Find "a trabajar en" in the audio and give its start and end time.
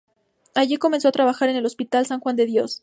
1.09-1.57